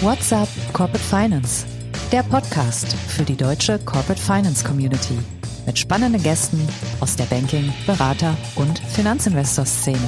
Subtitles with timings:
[0.00, 1.66] What's up Corporate Finance?
[2.12, 5.18] Der Podcast für die deutsche Corporate Finance Community
[5.66, 6.66] mit spannenden Gästen
[7.00, 9.98] aus der Banking-, Berater- und Finanzinvestor-Szene.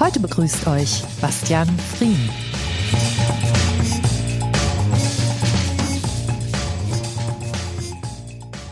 [0.00, 2.47] Heute begrüßt euch Bastian Frien.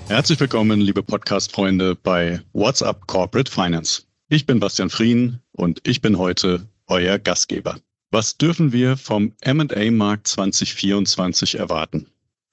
[0.08, 4.02] Herzlich willkommen, liebe Podcast-Freunde bei What's Up Corporate Finance.
[4.28, 7.80] Ich bin Bastian Frien und ich bin heute euer Gastgeber.
[8.12, 12.06] Was dürfen wir vom M&A-Markt 2024 erwarten?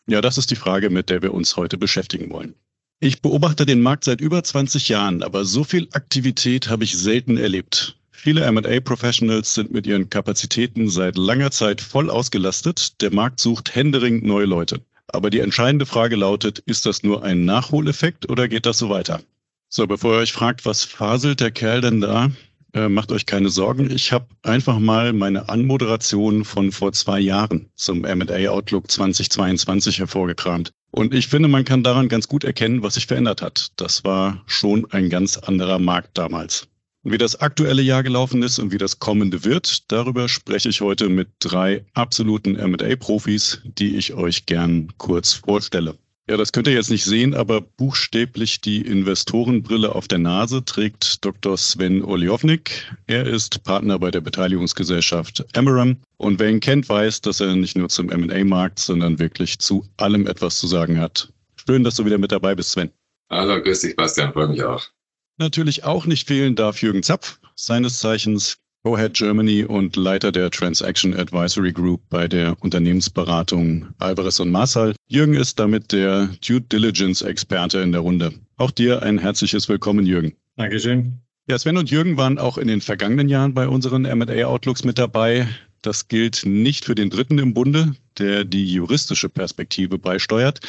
[0.08, 2.56] Ja, das ist die Frage, mit der wir uns heute beschäftigen wollen.
[3.00, 7.38] Ich beobachte den Markt seit über 20 Jahren, aber so viel Aktivität habe ich selten
[7.38, 8.00] erlebt.
[8.10, 13.00] Viele M&A-Professionals sind mit ihren Kapazitäten seit langer Zeit voll ausgelastet.
[13.02, 14.82] Der Markt sucht händeringend neue Leute.
[15.14, 19.22] Aber die entscheidende Frage lautet, ist das nur ein Nachholeffekt oder geht das so weiter?
[19.70, 22.32] So, bevor ihr euch fragt, was faselt der Kerl denn da,
[22.74, 23.92] äh, macht euch keine Sorgen.
[23.92, 30.72] Ich habe einfach mal meine Anmoderation von vor zwei Jahren zum M&A Outlook 2022 hervorgekramt.
[30.90, 33.72] Und ich finde, man kann daran ganz gut erkennen, was sich verändert hat.
[33.76, 36.68] Das war schon ein ganz anderer Markt damals.
[37.04, 40.80] Und wie das aktuelle Jahr gelaufen ist und wie das kommende wird, darüber spreche ich
[40.80, 45.98] heute mit drei absoluten M&A-Profis, die ich euch gern kurz vorstelle.
[46.30, 51.26] Ja, das könnt ihr jetzt nicht sehen, aber buchstäblich die Investorenbrille auf der Nase trägt
[51.26, 51.58] Dr.
[51.58, 52.96] Sven Oliovnik.
[53.08, 55.98] Er ist Partner bei der Beteiligungsgesellschaft Amaram.
[56.16, 60.26] Und wer ihn kennt, weiß, dass er nicht nur zum M&A-Markt, sondern wirklich zu allem
[60.26, 61.34] etwas zu sagen hat.
[61.68, 62.90] Schön, dass du wieder mit dabei bist, Sven.
[63.30, 64.88] Hallo, grüß dich, Bastian, freue mich auch.
[65.38, 71.16] Natürlich auch nicht fehlen darf Jürgen Zapf, seines Zeichens Co-Head Germany und Leiter der Transaction
[71.16, 74.94] Advisory Group bei der Unternehmensberatung Alvarez und Marsal.
[75.08, 78.34] Jürgen ist damit der Due Diligence Experte in der Runde.
[78.58, 80.34] Auch dir ein herzliches Willkommen, Jürgen.
[80.58, 81.20] Dankeschön.
[81.48, 84.98] Ja, Sven und Jürgen waren auch in den vergangenen Jahren bei unseren M&A Outlooks mit
[84.98, 85.48] dabei.
[85.82, 90.60] Das gilt nicht für den Dritten im Bunde, der die juristische Perspektive beisteuert.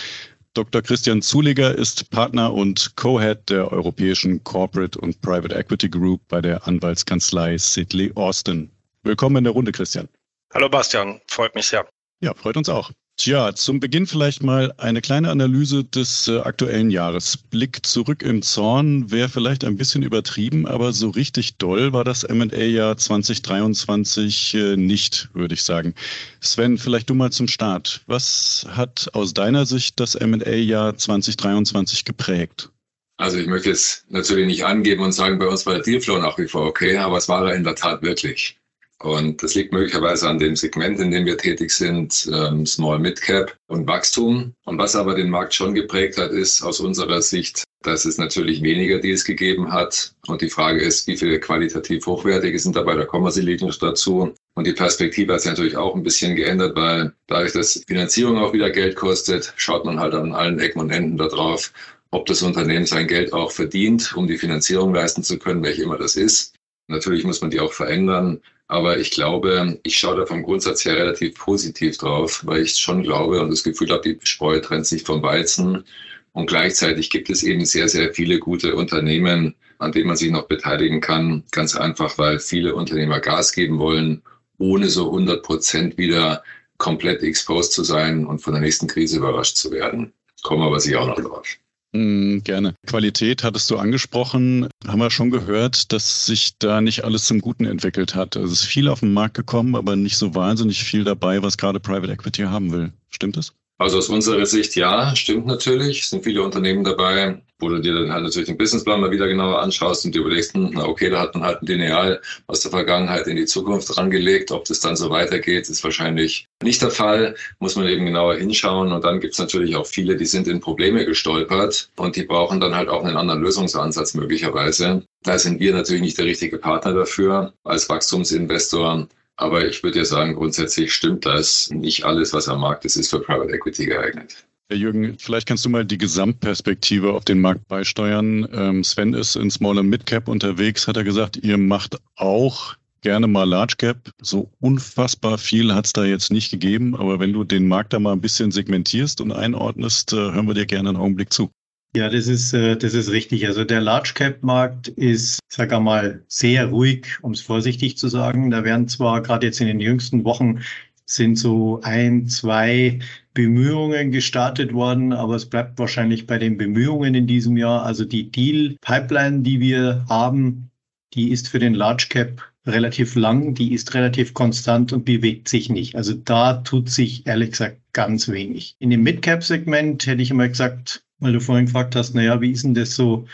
[0.55, 0.83] Dr.
[0.83, 6.69] Christian Zuliger ist Partner und Co-Head der Europäischen Corporate und Private Equity Group bei der
[6.69, 8.71] Anwaltskanzlei Sidley Austin.
[9.03, 10.09] Willkommen in der Runde, Christian.
[10.53, 11.89] Hallo Bastian, freut mich sehr.
[12.21, 12.93] Ja, freut uns auch.
[13.17, 17.37] Tja, zum Beginn vielleicht mal eine kleine Analyse des äh, aktuellen Jahres.
[17.37, 22.25] Blick zurück im Zorn wäre vielleicht ein bisschen übertrieben, aber so richtig doll war das
[22.25, 25.95] M&A-Jahr 2023 äh, nicht, würde ich sagen.
[26.41, 28.03] Sven, vielleicht du mal zum Start.
[28.07, 32.71] Was hat aus deiner Sicht das M&A-Jahr 2023 geprägt?
[33.17, 36.37] Also ich möchte jetzt natürlich nicht angeben und sagen, bei uns war der Dealflow nach
[36.37, 38.59] wie vor okay, aber es war er in der Tat wirklich.
[39.01, 43.21] Und das liegt möglicherweise an dem Segment, in dem wir tätig sind, ähm, Small Mid
[43.21, 44.55] Cap und Wachstum.
[44.65, 48.63] Und was aber den Markt schon geprägt hat, ist aus unserer Sicht, dass es natürlich
[48.63, 50.15] weniger Deals gegeben hat.
[50.27, 52.95] Und die Frage ist, wie viele qualitativ hochwertige sind dabei?
[52.95, 54.33] Da kommen wir sicherlich dazu.
[54.55, 58.53] Und die Perspektive hat sich natürlich auch ein bisschen geändert, weil dadurch, dass Finanzierung auch
[58.53, 61.73] wieder Geld kostet, schaut man halt an allen Ecken und Enden darauf,
[62.11, 65.99] ob das Unternehmen sein Geld auch verdient, um die Finanzierung leisten zu können, welche immer
[65.99, 66.55] das ist.
[66.87, 68.41] Natürlich muss man die auch verändern.
[68.67, 73.03] Aber ich glaube, ich schaue da vom Grundsatz her relativ positiv drauf, weil ich schon
[73.03, 75.85] glaube und das Gefühl habe, die Spreu trennt sich vom Weizen.
[76.33, 80.49] Und gleichzeitig gibt es eben sehr, sehr viele gute Unternehmen, an denen man sich noch
[80.49, 81.45] beteiligen kann.
[81.53, 84.23] Ganz einfach, weil viele Unternehmer Gas geben wollen,
[84.59, 86.43] ohne so 100 Prozent wieder
[86.79, 90.13] komplett exposed zu sein und von der nächsten Krise überrascht zu werden.
[90.43, 91.57] Kommen aber sicher auch noch drauf.
[91.95, 92.75] Mm, gerne.
[92.87, 94.69] Qualität hattest du angesprochen.
[94.85, 98.37] Haben wir schon gehört, dass sich da nicht alles zum Guten entwickelt hat.
[98.37, 101.57] Also es ist viel auf den Markt gekommen, aber nicht so wahnsinnig viel dabei, was
[101.57, 102.93] gerade Private Equity haben will.
[103.11, 103.55] Stimmt das?
[103.77, 106.03] Also aus unserer Sicht ja, stimmt natürlich.
[106.03, 109.27] Es sind viele Unternehmen dabei, wo du dir dann halt natürlich den Businessplan mal wieder
[109.27, 112.61] genauer anschaust und dir überlegst, hm, na okay, da hat man halt ein Lineal aus
[112.61, 114.53] der Vergangenheit in die Zukunft rangelegt.
[114.53, 117.35] Ob das dann so weitergeht, ist wahrscheinlich nicht der Fall.
[117.59, 118.93] Muss man eben genauer hinschauen.
[118.93, 122.77] Und dann gibt's natürlich auch viele, die sind in Probleme gestolpert und die brauchen dann
[122.77, 125.03] halt auch einen anderen Lösungsansatz möglicherweise.
[125.25, 129.09] Da sind wir natürlich nicht der richtige Partner dafür als Wachstumsinvestor.
[129.37, 131.71] Aber ich würde ja sagen, grundsätzlich stimmt das.
[131.71, 134.47] Nicht alles, was am Markt ist, ist für Private Equity geeignet.
[134.69, 138.49] Herr Jürgen, vielleicht kannst du mal die Gesamtperspektive auf den Markt beisteuern.
[138.53, 142.75] Ähm, Sven ist in Small und Mid Cap unterwegs, hat er gesagt, ihr macht auch
[143.03, 144.11] gerne mal Large Cap.
[144.23, 147.99] So unfassbar viel hat es da jetzt nicht gegeben, aber wenn du den Markt da
[147.99, 151.51] mal ein bisschen segmentierst und einordnest, äh, hören wir dir gerne einen Augenblick zu.
[151.97, 153.47] Ja, das ist, äh, das ist richtig.
[153.47, 158.51] Also der Large Cap Markt ist, sag mal, sehr ruhig, um es vorsichtig zu sagen.
[158.51, 160.61] Da werden zwar gerade jetzt in den jüngsten Wochen
[161.07, 162.99] sind so ein, zwei
[163.35, 167.85] Bemühungen gestartet worden, aber es bleibt wahrscheinlich bei den Bemühungen in diesem Jahr.
[167.85, 170.71] Also die Deal-Pipeline, die wir haben,
[171.13, 175.69] die ist für den Large Cap relativ lang, die ist relativ konstant und bewegt sich
[175.69, 175.95] nicht.
[175.95, 178.75] Also da tut sich ehrlich gesagt ganz wenig.
[178.79, 182.65] In dem Mid-Cap-Segment hätte ich immer gesagt, weil du vorhin gefragt hast, naja, wie ist
[182.65, 183.27] denn das so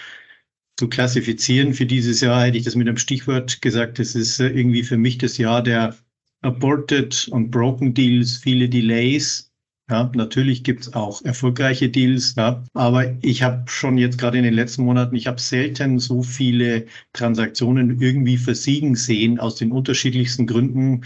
[0.77, 4.49] zu klassifizieren für dieses Jahr, hätte ich das mit einem Stichwort gesagt, das ist äh,
[4.49, 5.97] irgendwie für mich das Jahr der
[6.43, 9.51] Aborted und Broken Deals, viele Delays,
[9.91, 14.55] ja, natürlich gibt's auch erfolgreiche Deals, ja, aber ich habe schon jetzt gerade in den
[14.55, 21.05] letzten Monaten, ich habe selten so viele Transaktionen irgendwie versiegen sehen aus den unterschiedlichsten Gründen.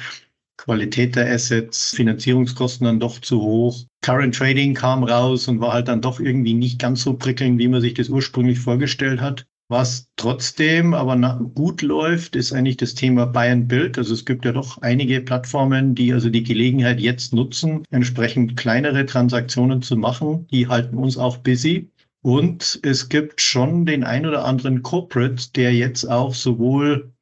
[0.56, 3.84] Qualität der Assets, Finanzierungskosten dann doch zu hoch.
[4.02, 7.68] Current Trading kam raus und war halt dann doch irgendwie nicht ganz so prickelnd, wie
[7.68, 9.46] man sich das ursprünglich vorgestellt hat.
[9.68, 11.16] Was trotzdem aber
[11.54, 13.96] gut läuft, ist eigentlich das Thema Buy and Build.
[13.96, 19.06] Also es gibt ja doch einige Plattformen, die also die Gelegenheit jetzt nutzen, entsprechend kleinere
[19.06, 20.46] Transaktionen zu machen.
[20.50, 21.90] Die halten uns auch busy.
[22.20, 27.13] Und es gibt schon den ein oder anderen Corporate, der jetzt auch sowohl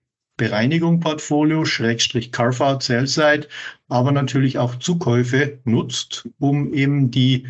[0.42, 3.46] Bereinigung Portfolio, Schrägstrich Carve-out, Sell-Side,
[3.88, 7.46] aber natürlich auch Zukäufe nutzt, um eben die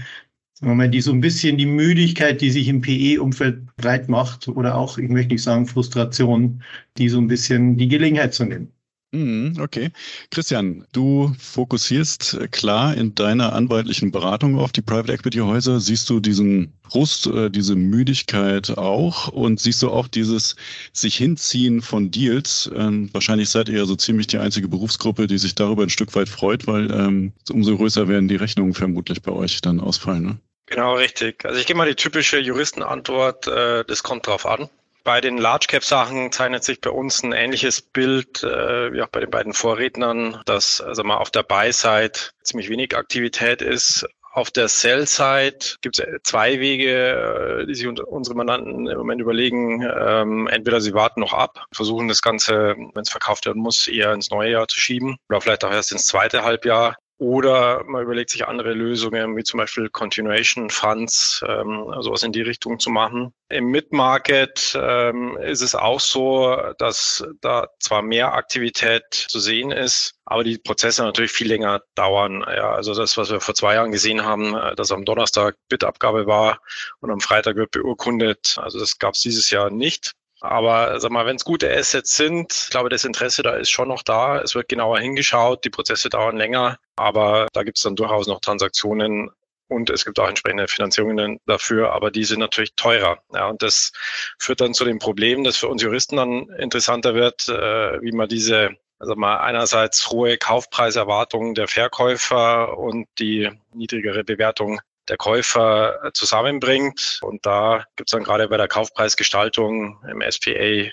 [0.61, 4.99] Moment, die so ein bisschen die Müdigkeit, die sich im PE-Umfeld breit macht oder auch,
[4.99, 6.63] ich möchte nicht sagen Frustration,
[6.99, 8.71] die so ein bisschen die Gelegenheit zu nehmen.
[9.15, 9.91] Mhm, okay.
[10.31, 15.81] Christian, du fokussierst äh, klar in deiner anwaltlichen Beratung auf die Private Equity Häuser.
[15.81, 20.57] Siehst du diesen Frust, äh, diese Müdigkeit auch und siehst du auch dieses
[20.95, 22.71] sich hinziehen von Deals?
[22.75, 26.15] Ähm, wahrscheinlich seid ihr ja so ziemlich die einzige Berufsgruppe, die sich darüber ein Stück
[26.15, 30.23] weit freut, weil ähm, umso größer werden die Rechnungen vermutlich bei euch dann ausfallen.
[30.25, 30.39] Ne?
[30.65, 31.45] Genau, richtig.
[31.45, 34.71] Also ich gebe mal die typische Juristenantwort, äh, das kommt drauf an.
[35.05, 39.09] Bei den Large Cap Sachen zeichnet sich bei uns ein ähnliches Bild äh, wie auch
[39.09, 42.13] bei den beiden Vorrednern, dass also mal auf der Buy-Side
[42.43, 44.07] ziemlich wenig Aktivität ist.
[44.35, 49.83] Auf der Sell-Side gibt es zwei Wege, äh, die sich unsere Mandanten im Moment überlegen.
[49.83, 54.13] Ähm, entweder sie warten noch ab, versuchen das Ganze, wenn es verkauft werden muss, eher
[54.13, 56.97] ins neue Jahr zu schieben oder vielleicht auch erst ins zweite Halbjahr.
[57.23, 62.43] Oder man überlegt sich andere Lösungen, wie zum Beispiel Continuation Funds, ähm, sowas in die
[62.43, 63.33] Richtung zu machen.
[63.49, 70.15] Im Mid-Market ähm, ist es auch so, dass da zwar mehr Aktivität zu sehen ist,
[70.25, 72.41] aber die Prozesse natürlich viel länger dauern.
[72.41, 76.27] Ja, also das, was wir vor zwei Jahren gesehen haben, äh, dass am Donnerstag Bitabgabe
[76.27, 76.59] war
[76.99, 80.15] und am Freitag wird beurkundet, also das gab es dieses Jahr nicht.
[80.43, 83.87] Aber sag mal, wenn es gute Assets sind, ich glaube, das Interesse da ist schon
[83.87, 84.41] noch da.
[84.41, 88.41] Es wird genauer hingeschaut, die Prozesse dauern länger, aber da gibt es dann durchaus noch
[88.41, 89.31] Transaktionen
[89.69, 93.19] und es gibt auch entsprechende Finanzierungen dafür, aber die sind natürlich teurer.
[93.33, 93.93] Ja, und das
[94.41, 98.29] führt dann zu dem Problem, dass für uns Juristen dann interessanter wird, äh, wie man
[98.29, 106.13] diese also mal einerseits hohe Kaufpreiserwartungen der Verkäufer und die niedrigere Bewertung der Käufer äh,
[106.13, 107.21] zusammenbringt.
[107.23, 110.91] Und da gibt es dann gerade bei der Kaufpreisgestaltung im SPA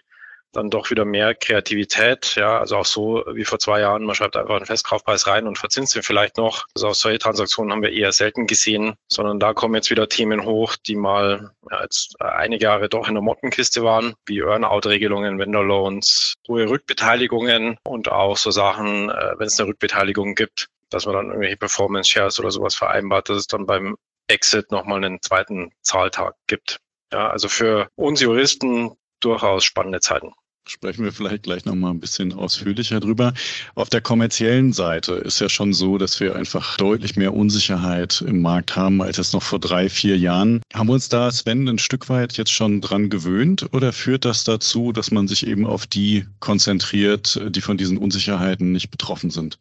[0.52, 2.36] dann doch wieder mehr Kreativität.
[2.36, 5.58] Ja, also auch so wie vor zwei Jahren, man schreibt einfach einen Festkaufpreis rein und
[5.58, 6.66] verzinst ihn vielleicht noch.
[6.76, 10.46] Also auch solche Transaktionen haben wir eher selten gesehen, sondern da kommen jetzt wieder Themen
[10.46, 16.36] hoch, die mal ja, jetzt einige Jahre doch in der Mottenkiste waren, wie Earn-out-Regelungen, Vendor-Loans,
[16.48, 21.28] hohe Rückbeteiligungen und auch so Sachen, äh, wenn es eine Rückbeteiligung gibt, dass man dann
[21.28, 23.96] irgendwelche Performance Shares oder sowas vereinbart, dass es dann beim
[24.28, 26.80] Exit nochmal einen zweiten Zahltag gibt.
[27.12, 30.34] Ja, also für uns Juristen durchaus spannende Zeiten.
[30.68, 33.34] Sprechen wir vielleicht gleich nochmal ein bisschen ausführlicher drüber.
[33.74, 38.44] Auf der kommerziellen Seite ist ja schon so, dass wir einfach deutlich mehr Unsicherheit im
[38.44, 40.62] Markt haben als es noch vor drei, vier Jahren.
[40.72, 44.44] Haben wir uns da, Sven, ein Stück weit jetzt schon dran gewöhnt oder führt das
[44.44, 49.58] dazu, dass man sich eben auf die konzentriert, die von diesen Unsicherheiten nicht betroffen sind?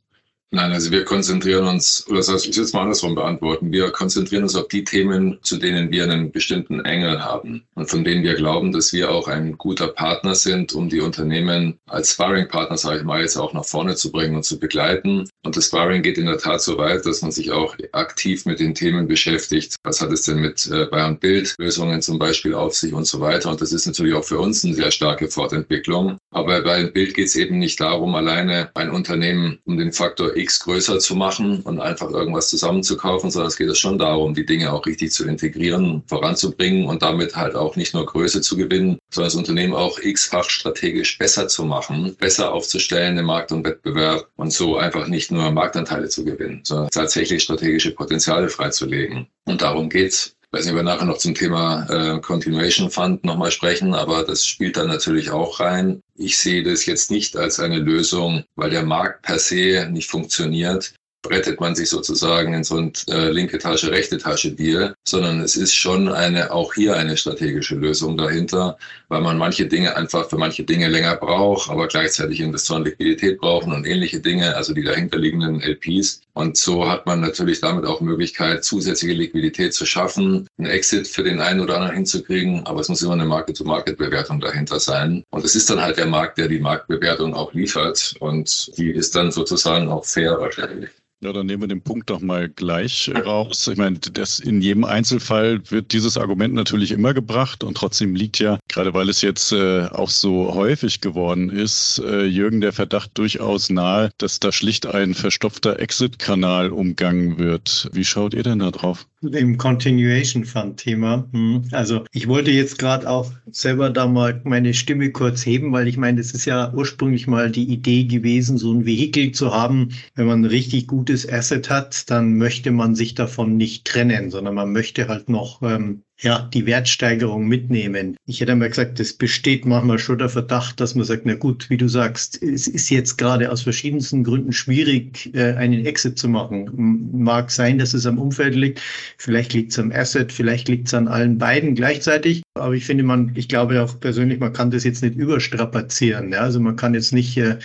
[0.50, 3.70] Nein, also wir konzentrieren uns, oder das heißt, ich will es mal andersrum beantworten.
[3.70, 8.02] Wir konzentrieren uns auf die Themen, zu denen wir einen bestimmten Engel haben und von
[8.02, 12.78] denen wir glauben, dass wir auch ein guter Partner sind, um die Unternehmen als Sparring-Partner,
[12.78, 15.28] sage ich mal, jetzt auch nach vorne zu bringen und zu begleiten.
[15.44, 18.58] Und das Sparring geht in der Tat so weit, dass man sich auch aktiv mit
[18.58, 19.76] den Themen beschäftigt.
[19.84, 23.20] Was hat es denn mit äh, Bayern Bild Lösungen zum Beispiel auf sich und so
[23.20, 23.50] weiter?
[23.50, 26.16] Und das ist natürlich auch für uns eine sehr starke Fortentwicklung.
[26.30, 30.60] Aber bei Bild geht es eben nicht darum, alleine ein Unternehmen um den Faktor X
[30.60, 34.72] größer zu machen und einfach irgendwas zusammenzukaufen, sondern es geht es schon darum, die Dinge
[34.72, 39.28] auch richtig zu integrieren, voranzubringen und damit halt auch nicht nur Größe zu gewinnen, sondern
[39.28, 44.52] das Unternehmen auch x-fach strategisch besser zu machen, besser aufzustellen im Markt und Wettbewerb und
[44.52, 49.28] so einfach nicht nur Marktanteile zu gewinnen, sondern tatsächlich strategische Potenziale freizulegen.
[49.46, 50.37] Und darum geht's.
[50.50, 54.24] Ich weiß nicht, ob wir nachher noch zum Thema äh, Continuation Fund nochmal sprechen, aber
[54.24, 56.00] das spielt da natürlich auch rein.
[56.14, 60.94] Ich sehe das jetzt nicht als eine Lösung, weil der Markt per se nicht funktioniert,
[61.26, 65.56] rettet man sich sozusagen in so ein äh, linke Tasche, rechte Tasche Deal, sondern es
[65.56, 70.38] ist schon eine, auch hier eine strategische Lösung dahinter, weil man manche Dinge einfach für
[70.38, 75.60] manche Dinge länger braucht, aber gleichzeitig Investoren Liquidität brauchen und ähnliche Dinge, also die dahinterliegenden
[75.60, 76.20] LPs.
[76.34, 81.24] Und so hat man natürlich damit auch Möglichkeit, zusätzliche Liquidität zu schaffen, einen Exit für
[81.24, 85.24] den einen oder anderen hinzukriegen, aber es muss immer eine Market-to-Market-Bewertung dahinter sein.
[85.30, 89.16] Und es ist dann halt der Markt, der die Marktbewertung auch liefert und die ist
[89.16, 90.90] dann sozusagen auch fair wahrscheinlich.
[91.20, 93.66] Ja, dann nehmen wir den Punkt doch mal gleich raus.
[93.66, 98.38] Ich meine, das in jedem Einzelfall wird dieses Argument natürlich immer gebracht und trotzdem liegt
[98.38, 103.18] ja, gerade weil es jetzt äh, auch so häufig geworden ist, äh, Jürgen der Verdacht
[103.18, 107.90] durchaus nahe, dass da schlicht ein verstopfter Exit-Kanal umgangen wird.
[107.92, 109.08] Wie schaut ihr denn da drauf?
[109.20, 111.28] Dem Continuation Fund Thema.
[111.32, 111.64] Hm.
[111.72, 115.96] Also ich wollte jetzt gerade auch selber da mal meine Stimme kurz heben, weil ich
[115.96, 119.90] meine, das ist ja ursprünglich mal die Idee gewesen, so ein Vehikel zu haben.
[120.14, 124.54] Wenn man ein richtig gutes Asset hat, dann möchte man sich davon nicht trennen, sondern
[124.54, 128.16] man möchte halt noch ähm, ja, die Wertsteigerung mitnehmen.
[128.26, 131.70] Ich hätte einmal gesagt, es besteht manchmal schon der Verdacht, dass man sagt, na gut,
[131.70, 136.28] wie du sagst, es ist jetzt gerade aus verschiedensten Gründen schwierig, äh, einen Exit zu
[136.28, 137.10] machen.
[137.12, 138.80] Mag sein, dass es am Umfeld liegt,
[139.16, 142.42] vielleicht liegt es am Asset, vielleicht liegt es an allen beiden gleichzeitig.
[142.54, 146.32] Aber ich finde, man, ich glaube auch persönlich, man kann das jetzt nicht überstrapazieren.
[146.32, 146.40] Ja?
[146.40, 147.58] Also man kann jetzt nicht äh,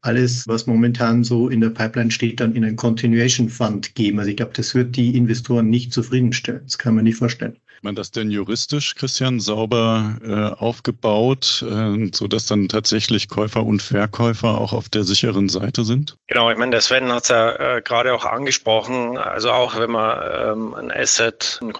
[0.00, 4.18] alles, was momentan so in der Pipeline steht, dann in einen Continuation Fund geben.
[4.18, 6.62] Also ich glaube, das wird die Investoren nicht zufriedenstellen.
[6.64, 12.28] Das kann man nicht vorstellen man das denn juristisch, Christian, sauber äh, aufgebaut, äh, so
[12.28, 16.16] dass dann tatsächlich Käufer und Verkäufer auch auf der sicheren Seite sind?
[16.26, 19.18] Genau, ich meine, der Sven hat es ja äh, gerade auch angesprochen.
[19.18, 21.72] Also auch wenn man ähm, ein Asset, ein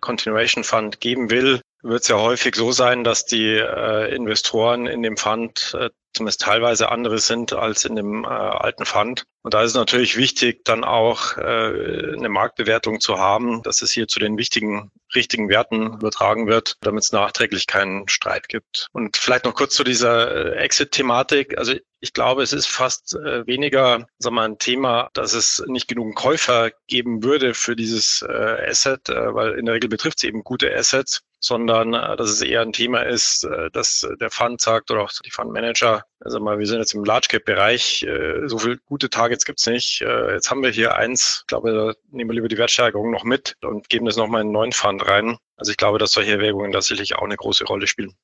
[0.00, 5.02] Continuation Fund geben will, wird es ja häufig so sein, dass die äh, Investoren in
[5.02, 9.24] dem Fund äh, zumindest teilweise andere sind als in dem äh, alten Fund.
[9.42, 13.92] Und da ist es natürlich wichtig, dann auch äh, eine Marktbewertung zu haben, dass es
[13.92, 18.88] hier zu den wichtigen, richtigen Werten übertragen wird, damit es nachträglich keinen Streit gibt.
[18.92, 21.58] Und vielleicht noch kurz zu dieser äh, Exit-Thematik.
[21.58, 25.86] Also ich glaube, es ist fast äh, weniger sagen wir, ein Thema, dass es nicht
[25.86, 30.24] genug Käufer geben würde für dieses äh, Asset, äh, weil in der Regel betrifft es
[30.24, 34.60] eben gute Assets sondern äh, dass es eher ein Thema ist, äh, dass der Fund
[34.60, 38.48] sagt oder auch die Fundmanager, also mal, wir sind jetzt im Large Cap Bereich, äh,
[38.48, 40.00] so viele gute Targets gibt's nicht.
[40.00, 43.56] Jetzt haben wir hier eins, ich glaube, da nehmen wir lieber die Wertsteigerung noch mit
[43.62, 45.38] und geben das nochmal in einen neuen Fund rein.
[45.56, 48.16] Also ich glaube, dass solche Erwägungen tatsächlich auch eine große Rolle spielen.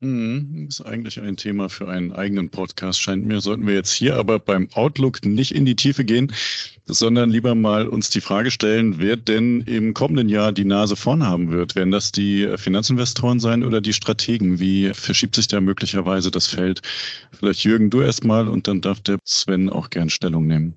[0.00, 3.40] Mhm, ist eigentlich ein Thema für einen eigenen Podcast, scheint mir.
[3.40, 6.32] Sollten wir jetzt hier aber beim Outlook nicht in die Tiefe gehen,
[6.86, 11.24] sondern lieber mal uns die Frage stellen, wer denn im kommenden Jahr die Nase vorn
[11.24, 11.74] haben wird.
[11.74, 14.60] Werden das die Finanzinvestoren sein oder die Strategen?
[14.60, 16.80] Wie verschiebt sich da möglicherweise das Feld?
[17.32, 20.74] Vielleicht Jürgen, du erstmal und dann darf der Sven auch gern Stellung nehmen.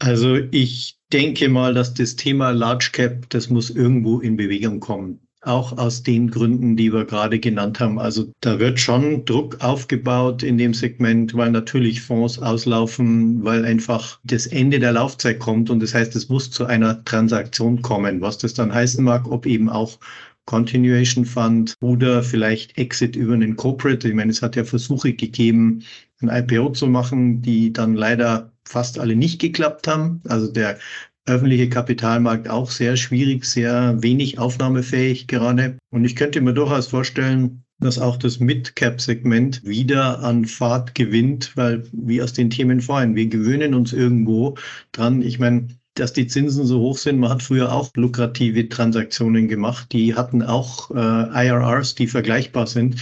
[0.00, 5.20] Also ich denke mal, dass das Thema Large Cap, das muss irgendwo in Bewegung kommen
[5.46, 7.98] auch aus den Gründen, die wir gerade genannt haben.
[7.98, 14.18] Also da wird schon Druck aufgebaut in dem Segment, weil natürlich Fonds auslaufen, weil einfach
[14.24, 18.20] das Ende der Laufzeit kommt und das heißt, es muss zu einer Transaktion kommen.
[18.20, 19.98] Was das dann heißen mag, ob eben auch
[20.46, 24.08] Continuation Fund oder vielleicht Exit über einen Corporate.
[24.08, 25.82] Ich meine, es hat ja Versuche gegeben,
[26.22, 30.22] ein IPO zu machen, die dann leider fast alle nicht geklappt haben.
[30.28, 30.78] Also der
[31.26, 35.78] öffentliche Kapitalmarkt auch sehr schwierig, sehr wenig aufnahmefähig gerade.
[35.90, 41.84] Und ich könnte mir durchaus vorstellen, dass auch das Mid-Cap-Segment wieder an Fahrt gewinnt, weil
[41.92, 44.56] wie aus den Themen vorhin, wir gewöhnen uns irgendwo
[44.92, 45.20] dran.
[45.20, 47.18] Ich meine, dass die Zinsen so hoch sind.
[47.18, 49.92] Man hat früher auch lukrative Transaktionen gemacht.
[49.92, 52.96] Die hatten auch äh, IRRs, die vergleichbar sind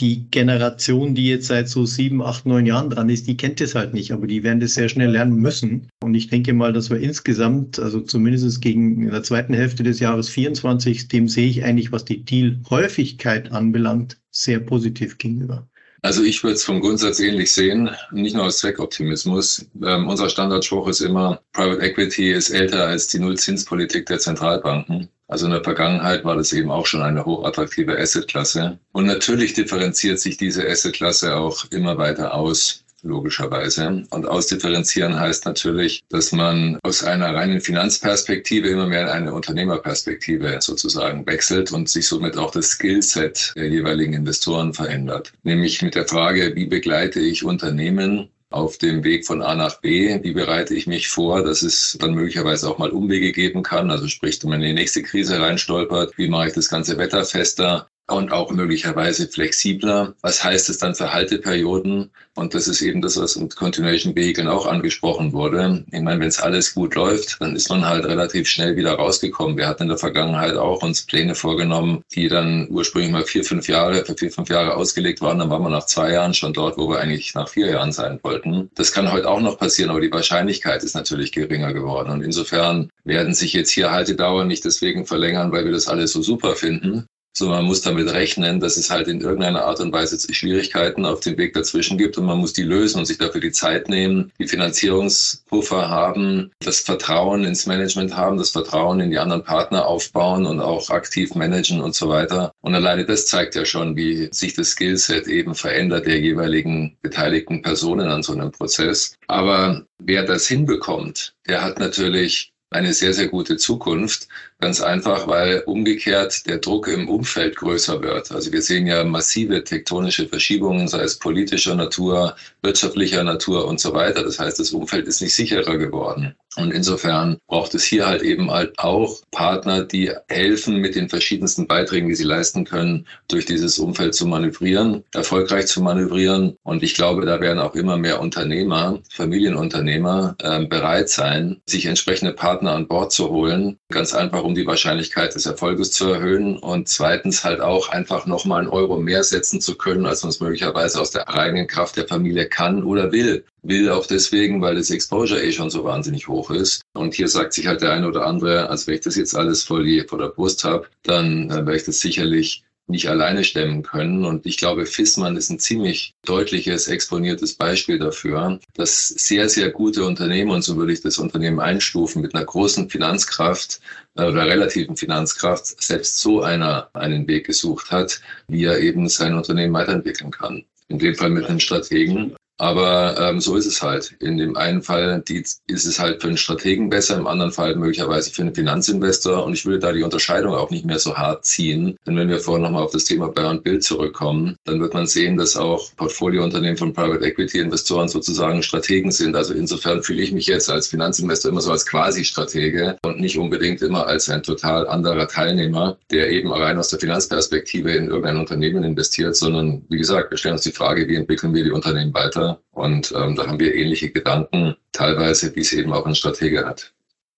[0.00, 3.74] die Generation, die jetzt seit so sieben, acht, neun Jahren dran ist, die kennt es
[3.74, 5.88] halt nicht, aber die werden das sehr schnell lernen müssen.
[6.02, 10.28] Und ich denke mal, dass wir insgesamt, also zumindest gegen der zweiten Hälfte des Jahres
[10.28, 15.66] 24, dem sehe ich eigentlich, was die Deal-Häufigkeit anbelangt, sehr positiv gegenüber.
[16.02, 19.66] Also ich würde es vom Grundsatz ähnlich sehen, nicht nur aus Zweckoptimismus.
[19.82, 25.08] Ähm, unser Standardspruch ist immer, Private Equity ist älter als die Nullzinspolitik der Zentralbanken.
[25.28, 28.78] Also in der Vergangenheit war das eben auch schon eine hochattraktive Assetklasse.
[28.92, 34.04] Und natürlich differenziert sich diese Assetklasse auch immer weiter aus logischerweise.
[34.10, 40.58] Und ausdifferenzieren heißt natürlich, dass man aus einer reinen Finanzperspektive immer mehr in eine Unternehmerperspektive
[40.60, 45.32] sozusagen wechselt und sich somit auch das Skillset der jeweiligen Investoren verändert.
[45.42, 50.22] Nämlich mit der Frage, wie begleite ich Unternehmen auf dem Weg von A nach B.
[50.22, 53.90] Wie bereite ich mich vor, dass es dann möglicherweise auch mal Umwege geben kann?
[53.90, 57.24] Also sprich, wenn man in die nächste Krise reinstolpert, wie mache ich das ganze Wetter
[57.24, 57.88] fester?
[58.08, 60.14] Und auch möglicherweise flexibler.
[60.22, 62.10] Was heißt es dann für Halteperioden?
[62.34, 65.84] Und das ist eben das, was mit Continuation Vehicle auch angesprochen wurde.
[65.90, 69.56] Ich meine, wenn es alles gut läuft, dann ist man halt relativ schnell wieder rausgekommen.
[69.56, 73.68] Wir hatten in der Vergangenheit auch uns Pläne vorgenommen, die dann ursprünglich mal vier, fünf
[73.68, 75.38] Jahre, für vier, fünf Jahre ausgelegt waren.
[75.38, 78.20] Dann waren wir nach zwei Jahren schon dort, wo wir eigentlich nach vier Jahren sein
[78.22, 78.70] wollten.
[78.74, 82.10] Das kann heute auch noch passieren, aber die Wahrscheinlichkeit ist natürlich geringer geworden.
[82.10, 86.20] Und insofern werden sich jetzt hier Haltedauern nicht deswegen verlängern, weil wir das alles so
[86.20, 87.06] super finden,
[87.38, 91.20] so, man muss damit rechnen, dass es halt in irgendeiner Art und Weise Schwierigkeiten auf
[91.20, 94.32] dem Weg dazwischen gibt und man muss die lösen und sich dafür die Zeit nehmen,
[94.38, 100.46] die Finanzierungspuffer haben, das Vertrauen ins Management haben, das Vertrauen in die anderen Partner aufbauen
[100.46, 102.52] und auch aktiv managen und so weiter.
[102.62, 107.60] Und alleine das zeigt ja schon, wie sich das Skillset eben verändert der jeweiligen beteiligten
[107.60, 109.14] Personen an so einem Prozess.
[109.26, 114.28] Aber wer das hinbekommt, der hat natürlich eine sehr, sehr gute Zukunft.
[114.60, 118.30] Ganz einfach, weil umgekehrt der Druck im Umfeld größer wird.
[118.32, 123.94] Also wir sehen ja massive tektonische Verschiebungen, sei es politischer Natur, wirtschaftlicher Natur und so
[123.94, 124.22] weiter.
[124.22, 126.34] Das heißt, das Umfeld ist nicht sicherer geworden.
[126.56, 131.66] Und insofern braucht es hier halt eben halt auch Partner, die helfen, mit den verschiedensten
[131.66, 136.56] Beiträgen, die sie leisten können, durch dieses Umfeld zu manövrieren, erfolgreich zu manövrieren.
[136.62, 142.32] Und ich glaube, da werden auch immer mehr Unternehmer, Familienunternehmer äh, bereit sein, sich entsprechende
[142.32, 143.78] Partner an Bord zu holen.
[143.90, 146.58] Ganz einfach, um die Wahrscheinlichkeit des Erfolges zu erhöhen.
[146.58, 150.40] Und zweitens halt auch einfach nochmal einen Euro mehr setzen zu können, als man es
[150.40, 154.90] möglicherweise aus der eigenen Kraft der Familie kann oder will will auch deswegen, weil das
[154.90, 156.82] Exposure eh schon so wahnsinnig hoch ist.
[156.94, 159.64] Und hier sagt sich halt der eine oder andere, als wenn ich das jetzt alles
[159.64, 163.82] vor, die, vor der Brust habe, dann äh, werde ich das sicherlich nicht alleine stemmen
[163.82, 164.24] können.
[164.24, 170.04] Und ich glaube, Fissmann ist ein ziemlich deutliches, exponiertes Beispiel dafür, dass sehr, sehr gute
[170.04, 173.80] Unternehmen, und so würde ich das Unternehmen einstufen, mit einer großen Finanzkraft
[174.16, 179.34] äh, oder relativen Finanzkraft, selbst so einer einen Weg gesucht hat, wie er eben sein
[179.34, 180.64] Unternehmen weiterentwickeln kann.
[180.88, 184.14] In dem Fall mit einem Strategen, aber ähm, so ist es halt.
[184.20, 187.76] In dem einen Fall die, ist es halt für einen Strategen besser, im anderen Fall
[187.76, 189.44] möglicherweise für einen Finanzinvestor.
[189.44, 191.98] Und ich würde da die Unterscheidung auch nicht mehr so hart ziehen.
[192.06, 195.06] Denn wenn wir vorhin nochmal auf das Thema Buy und Bild zurückkommen, dann wird man
[195.06, 199.36] sehen, dass auch Portfoliounternehmen von Private Equity Investoren sozusagen Strategen sind.
[199.36, 203.82] Also insofern fühle ich mich jetzt als Finanzinvestor immer so als Quasi-Stratege und nicht unbedingt
[203.82, 208.82] immer als ein total anderer Teilnehmer, der eben rein aus der Finanzperspektive in irgendein Unternehmen
[208.82, 212.45] investiert, sondern wie gesagt, wir stellen uns die Frage, wie entwickeln wir die Unternehmen weiter?
[212.72, 216.92] Und ähm, da haben wir ähnliche Gedanken, teilweise, wie es eben auch ein Stratege hat.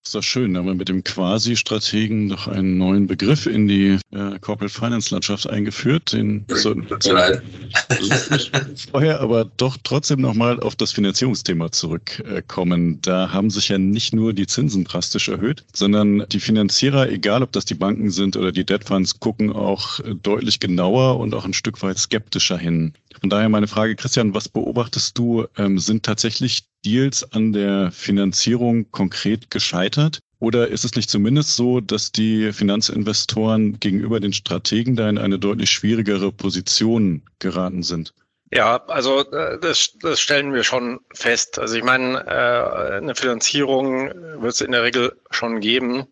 [0.08, 3.98] Ist doch schön, da haben wir mit dem Quasi-Strategen noch einen neuen Begriff in die
[4.10, 6.14] äh, Corporate Finance-Landschaft eingeführt.
[6.14, 6.98] Den sollten wir
[8.90, 13.02] vorher aber doch trotzdem nochmal auf das Finanzierungsthema zurückkommen.
[13.02, 17.52] Da haben sich ja nicht nur die Zinsen drastisch erhöht, sondern die Finanzierer, egal ob
[17.52, 21.52] das die Banken sind oder die Debt Funds, gucken auch deutlich genauer und auch ein
[21.52, 22.94] Stück weit skeptischer hin.
[23.20, 25.46] Von daher meine Frage, Christian, was beobachtest du?
[25.56, 30.20] Ähm, sind tatsächlich Deals an der Finanzierung konkret gescheitert?
[30.38, 35.38] Oder ist es nicht zumindest so, dass die Finanzinvestoren gegenüber den Strategen da in eine
[35.38, 38.14] deutlich schwierigere Position geraten sind?
[38.50, 41.58] Ja, also äh, das, das stellen wir schon fest.
[41.58, 46.06] Also ich meine, äh, eine Finanzierung wird es in der Regel schon geben.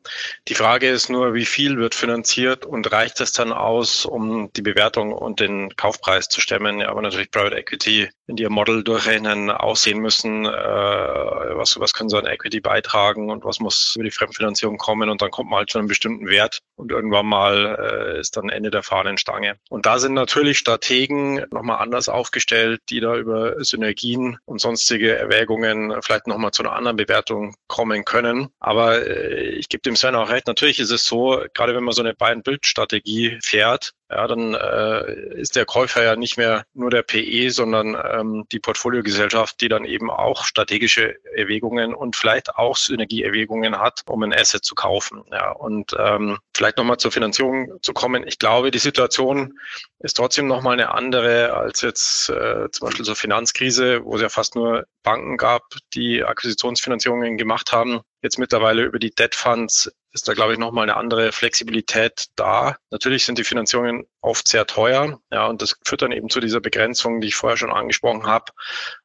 [0.49, 4.61] Die Frage ist nur, wie viel wird finanziert und reicht es dann aus, um die
[4.61, 6.81] Bewertung und den Kaufpreis zu stemmen?
[6.81, 12.11] Ja, aber natürlich Private Equity in ihr Model durchrechnen, aussehen müssen, äh, was, was können
[12.11, 15.61] sie an Equity beitragen und was muss über die Fremdfinanzierung kommen und dann kommt man
[15.61, 19.59] halt zu einem bestimmten Wert und irgendwann mal ist dann Ende der Fahnenstange.
[19.71, 25.17] Und da sind natürlich Strategen nochmal anders auf aufgestellt, die da über Synergien und sonstige
[25.17, 28.49] Erwägungen vielleicht nochmal zu einer anderen Bewertung kommen können.
[28.59, 31.95] Aber äh, ich gebe dem Sven auch recht, natürlich ist es so, gerade wenn man
[31.95, 37.03] so eine Buy-and-Build-Strategie fährt, ja, dann äh, ist der Käufer ja nicht mehr nur der
[37.03, 43.79] PE, sondern ähm, die Portfoliogesellschaft, die dann eben auch strategische Erwägungen und vielleicht auch Synergieerwägungen
[43.81, 45.25] hat, um ein Asset zu kaufen.
[45.33, 48.25] Ja, und ähm, vielleicht nochmal zur Finanzierung zu kommen.
[48.27, 49.59] Ich glaube, die Situation
[49.99, 54.29] ist trotzdem nochmal eine andere als jetzt äh, zum Beispiel zur Finanzkrise, wo es ja
[54.29, 55.65] fast nur Banken gab,
[55.95, 58.03] die Akquisitionsfinanzierungen gemacht haben.
[58.23, 62.77] Jetzt mittlerweile über die Debt Funds ist da, glaube ich, nochmal eine andere Flexibilität da.
[62.91, 66.61] Natürlich sind die Finanzierungen oft sehr teuer, ja, und das führt dann eben zu dieser
[66.61, 68.53] Begrenzung, die ich vorher schon angesprochen habe.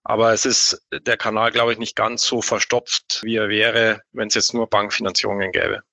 [0.03, 4.29] Aber es ist der Kanal, glaube ich, nicht ganz so verstopft, wie er wäre, wenn
[4.29, 5.83] es jetzt nur Bankfinanzierungen gäbe.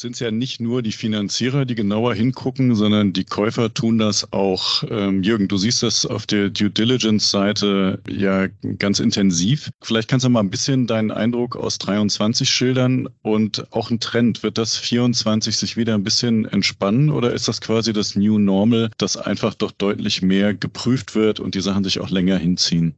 [0.00, 4.32] Sind es ja nicht nur die Finanzierer, die genauer hingucken, sondern die Käufer tun das
[4.32, 4.84] auch.
[4.90, 8.46] Ähm, Jürgen, du siehst das auf der Due Diligence-Seite ja
[8.78, 9.70] ganz intensiv.
[9.82, 14.42] Vielleicht kannst du mal ein bisschen deinen Eindruck aus 23 schildern und auch ein Trend.
[14.42, 18.90] Wird das 24 sich wieder ein bisschen entspannen oder ist das quasi das New Normal,
[18.98, 22.94] dass einfach doch deutlich mehr geprüft wird und die Sachen sich auch länger hinziehen?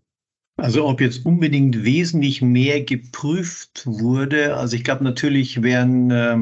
[0.57, 6.37] Also ob jetzt unbedingt wesentlich mehr geprüft wurde, also ich glaube natürlich werden äh,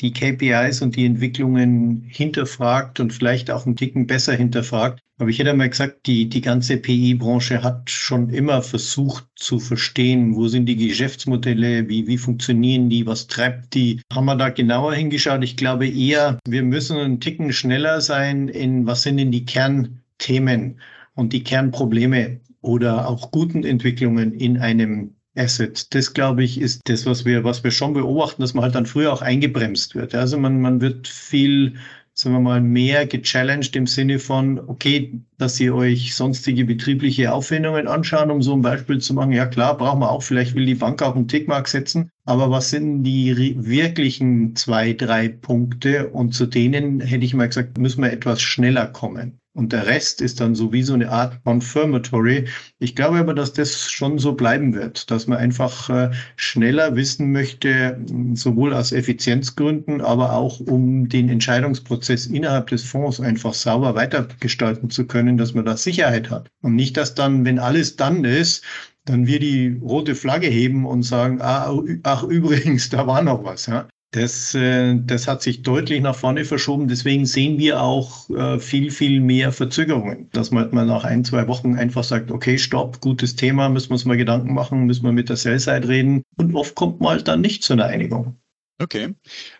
[0.00, 5.00] die KPIs und die Entwicklungen hinterfragt und vielleicht auch einen Ticken besser hinterfragt.
[5.18, 10.34] Aber ich hätte mal gesagt, die, die ganze PI-Branche hat schon immer versucht zu verstehen,
[10.34, 14.00] wo sind die Geschäftsmodelle, wie, wie funktionieren die, was treibt die.
[14.10, 15.44] Haben wir da genauer hingeschaut?
[15.44, 20.80] Ich glaube eher, wir müssen einen Ticken schneller sein in, was sind denn die Kernthemen
[21.14, 25.94] und die Kernprobleme oder auch guten Entwicklungen in einem Asset.
[25.94, 28.86] Das, glaube ich, ist das, was wir, was wir schon beobachten, dass man halt dann
[28.86, 30.14] früher auch eingebremst wird.
[30.14, 31.76] Also man, man wird viel,
[32.12, 37.88] sagen wir mal, mehr gechallenged im Sinne von, okay, dass ihr euch sonstige betriebliche Aufwendungen
[37.88, 39.32] anschauen, um so ein Beispiel zu machen.
[39.32, 40.22] Ja klar, brauchen wir auch.
[40.22, 42.10] Vielleicht will die Bank auch einen Tickmark setzen.
[42.26, 46.10] Aber was sind die wirklichen zwei, drei Punkte?
[46.10, 49.39] Und zu denen hätte ich mal gesagt, müssen wir etwas schneller kommen.
[49.52, 52.44] Und der Rest ist dann so wie so eine Art Confirmatory.
[52.78, 57.32] Ich glaube aber, dass das schon so bleiben wird, dass man einfach äh, schneller wissen
[57.32, 57.98] möchte,
[58.34, 65.06] sowohl aus Effizienzgründen, aber auch um den Entscheidungsprozess innerhalb des Fonds einfach sauber weitergestalten zu
[65.06, 66.48] können, dass man da Sicherheit hat.
[66.62, 68.64] Und nicht, dass dann, wenn alles dann ist,
[69.04, 73.66] dann wir die rote Flagge heben und sagen, ah, ach übrigens, da war noch was.
[73.66, 73.88] Ja?
[74.12, 76.88] Das, äh, das hat sich deutlich nach vorne verschoben.
[76.88, 80.28] Deswegen sehen wir auch äh, viel, viel mehr Verzögerungen.
[80.32, 83.94] Dass man mal nach ein, zwei Wochen einfach sagt, okay, stopp, gutes Thema, müssen wir
[83.94, 86.24] uns mal Gedanken machen, müssen wir mit der Sell-Side reden.
[86.36, 88.36] Und oft kommt man halt dann nicht zu einer Einigung.
[88.78, 89.14] Okay.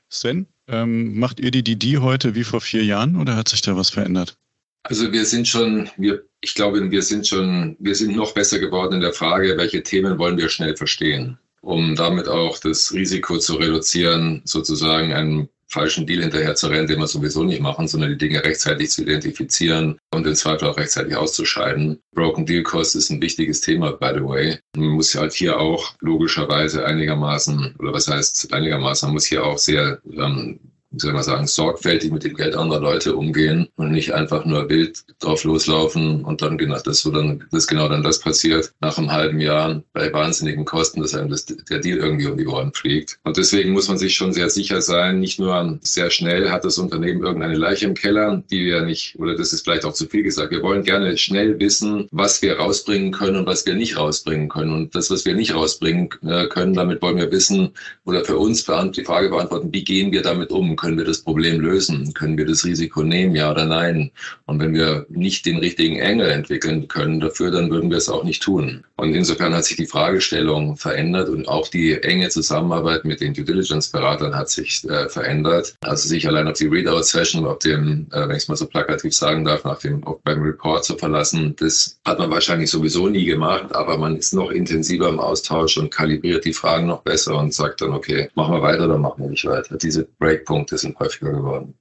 [0.09, 3.77] Sven, ähm, macht ihr die DD heute wie vor vier Jahren oder hat sich da
[3.77, 4.37] was verändert?
[4.83, 8.95] Also wir sind schon, wir, ich glaube, wir sind schon, wir sind noch besser geworden
[8.95, 13.55] in der Frage, welche Themen wollen wir schnell verstehen um damit auch das Risiko zu
[13.55, 18.19] reduzieren, sozusagen einen falschen Deal hinterher zu rennen, den wir sowieso nicht machen, sondern die
[18.19, 22.01] Dinge rechtzeitig zu identifizieren und im Zweifel auch rechtzeitig auszuscheiden.
[22.13, 24.59] Broken Deal Cost ist ein wichtiges Thema, by the way.
[24.77, 29.59] Man muss halt hier auch logischerweise einigermaßen, oder was heißt einigermaßen, man muss hier auch
[29.59, 30.59] sehr ähm,
[30.91, 34.69] wie soll man sagen, sorgfältig mit dem Geld anderer Leute umgehen und nicht einfach nur
[34.69, 38.99] wild drauf loslaufen und dann genau das, so dann, das genau dann das passiert nach
[38.99, 42.73] einem halben Jahr bei wahnsinnigen Kosten, dass einem das, der Deal irgendwie um die Ohren
[42.73, 43.19] fliegt.
[43.23, 46.79] Und deswegen muss man sich schon sehr sicher sein, nicht nur sehr schnell hat das
[46.79, 50.25] Unternehmen irgendeine Leiche im Keller, die wir nicht, oder das ist vielleicht auch zu viel
[50.25, 54.49] gesagt, wir wollen gerne schnell wissen, was wir rausbringen können und was wir nicht rausbringen
[54.49, 54.73] können.
[54.73, 57.71] Und das, was wir nicht rausbringen äh, können, damit wollen wir wissen
[58.05, 60.77] oder für uns die Frage beantworten, wie gehen wir damit um?
[60.81, 62.15] Können wir das Problem lösen?
[62.15, 64.11] Können wir das Risiko nehmen, ja oder nein?
[64.47, 68.25] Und wenn wir nicht den richtigen Engel entwickeln können dafür, dann würden wir es auch
[68.25, 68.85] nicht tun.
[68.97, 73.45] Und insofern hat sich die Fragestellung verändert und auch die enge Zusammenarbeit mit den Due
[73.45, 75.75] Diligence-Beratern hat sich äh, verändert.
[75.81, 79.15] Also sich allein auf die Readout-Session, auf dem, äh, wenn ich es mal so plakativ
[79.15, 83.75] sagen darf, nach dem beim Report zu verlassen, das hat man wahrscheinlich sowieso nie gemacht,
[83.75, 87.81] aber man ist noch intensiver im Austausch und kalibriert die Fragen noch besser und sagt
[87.81, 89.77] dann, okay, machen wir weiter oder machen wir nicht weiter.
[89.77, 91.75] Diese Breakpunkte Punkte sind häufiger geworden.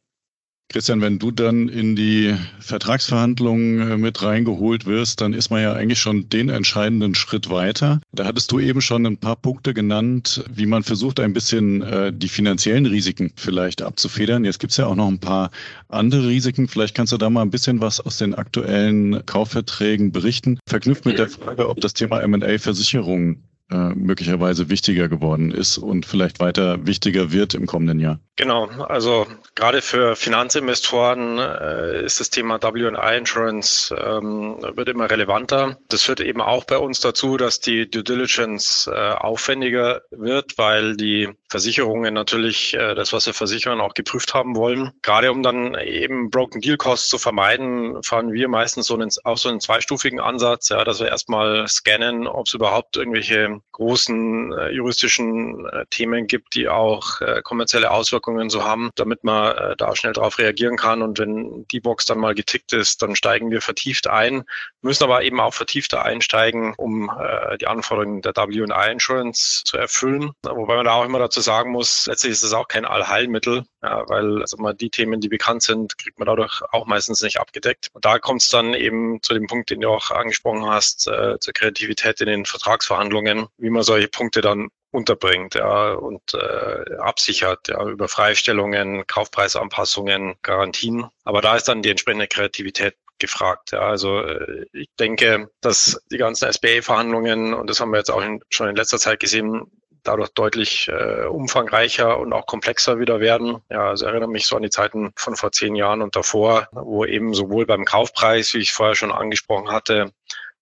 [0.72, 5.74] Christian, wenn du dann in die Vertragsverhandlungen äh, mit reingeholt wirst, dann ist man ja
[5.74, 8.02] eigentlich schon den entscheidenden Schritt weiter.
[8.12, 12.14] Da hattest du eben schon ein paar Punkte genannt, wie man versucht, ein bisschen äh,
[12.14, 14.46] die finanziellen Risiken vielleicht abzufedern.
[14.46, 15.50] Jetzt gibt es ja auch noch ein paar
[15.88, 16.68] andere Risiken.
[16.68, 21.18] Vielleicht kannst du da mal ein bisschen was aus den aktuellen Kaufverträgen berichten, verknüpft mit
[21.18, 27.32] der Frage, ob das Thema M&A-Versicherung äh, möglicherweise wichtiger geworden ist und vielleicht weiter wichtiger
[27.32, 28.20] wird im kommenden Jahr.
[28.36, 35.78] Genau, also gerade für Finanzinvestoren äh, ist das Thema WI Insurance ähm, wird immer relevanter.
[35.90, 40.96] Das führt eben auch bei uns dazu, dass die Due Diligence äh, aufwendiger wird, weil
[40.96, 44.92] die Versicherungen natürlich äh, das, was wir versichern, auch geprüft haben wollen.
[45.02, 49.38] Gerade um dann eben Broken Deal Costs zu vermeiden, fahren wir meistens so einen, auch
[49.38, 54.70] so einen zweistufigen Ansatz, ja, dass wir erstmal scannen, ob es überhaupt irgendwelche großen äh,
[54.70, 59.96] juristischen äh, Themen gibt, die auch äh, kommerzielle Auswirkungen so haben, damit man äh, da
[59.96, 61.02] schnell darauf reagieren kann.
[61.02, 64.44] Und wenn die Box dann mal getickt ist, dann steigen wir vertieft ein,
[64.82, 70.32] müssen aber eben auch vertiefter einsteigen, um äh, die Anforderungen der W&I Insurance zu erfüllen.
[70.44, 74.08] Wobei man da auch immer dazu sagen muss, letztlich ist es auch kein Allheilmittel, ja,
[74.08, 77.90] weil also mal die Themen, die bekannt sind, kriegt man dadurch auch meistens nicht abgedeckt.
[77.94, 81.40] Und da kommt es dann eben zu dem Punkt, den du auch angesprochen hast, äh,
[81.40, 87.68] zur Kreativität in den Vertragsverhandlungen wie man solche Punkte dann unterbringt ja, und äh, absichert
[87.68, 91.06] ja, über Freistellungen, Kaufpreisanpassungen, Garantien.
[91.24, 93.72] Aber da ist dann die entsprechende Kreativität gefragt.
[93.72, 93.82] Ja.
[93.82, 98.42] Also äh, ich denke, dass die ganzen SBA-Verhandlungen, und das haben wir jetzt auch in,
[98.50, 99.70] schon in letzter Zeit gesehen,
[100.04, 103.58] dadurch deutlich äh, umfangreicher und auch komplexer wieder werden.
[103.70, 107.06] Ja, also erinnere mich so an die Zeiten von vor zehn Jahren und davor, wo
[107.06, 110.12] eben sowohl beim Kaufpreis, wie ich vorher schon angesprochen hatte,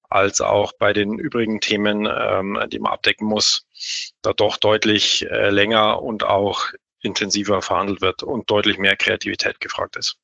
[0.09, 3.65] als auch bei den übrigen Themen, ähm, die man abdecken muss,
[4.21, 6.67] da doch deutlich äh, länger und auch
[7.01, 10.17] intensiver verhandelt wird und deutlich mehr Kreativität gefragt ist.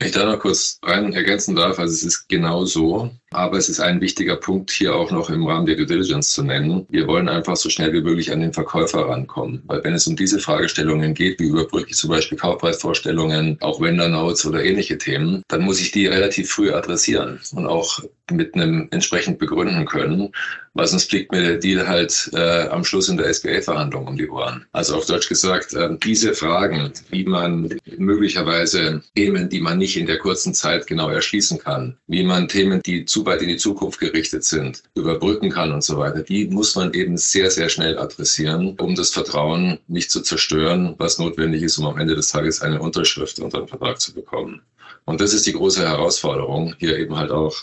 [0.00, 3.80] Ich da noch kurz rein ergänzen darf, also es ist genau so, aber es ist
[3.80, 6.86] ein wichtiger Punkt hier auch noch im Rahmen der Due Diligence zu nennen.
[6.88, 10.16] Wir wollen einfach so schnell wie möglich an den Verkäufer rankommen, weil wenn es um
[10.16, 15.42] diese Fragestellungen geht, wie überbrücke ich zum Beispiel Kaufpreisvorstellungen, auch Vendor Notes oder ähnliche Themen,
[15.48, 20.32] dann muss ich die relativ früh adressieren und auch mit einem entsprechend begründen können,
[20.72, 24.28] weil sonst fliegt mir der Deal halt äh, am Schluss in der SBA-Verhandlung um die
[24.28, 24.64] Ohren.
[24.72, 30.06] Also auf Deutsch gesagt, äh, diese Fragen, wie man möglicherweise Themen, die man nicht in
[30.06, 34.00] der kurzen Zeit genau erschließen kann, wie man Themen, die zu weit in die Zukunft
[34.00, 38.76] gerichtet sind, überbrücken kann und so weiter, die muss man eben sehr, sehr schnell adressieren,
[38.78, 42.80] um das Vertrauen nicht zu zerstören, was notwendig ist, um am Ende des Tages eine
[42.80, 44.62] Unterschrift unter einen Vertrag zu bekommen.
[45.04, 47.56] Und das ist die große Herausforderung, hier eben halt auch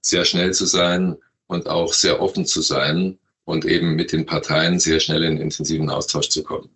[0.00, 4.78] sehr schnell zu sein und auch sehr offen zu sein und eben mit den Parteien
[4.78, 6.68] sehr schnell in intensiven Austausch zu kommen.